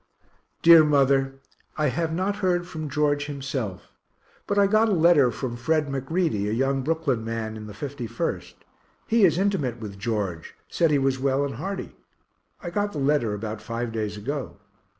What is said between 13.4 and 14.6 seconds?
five days ago.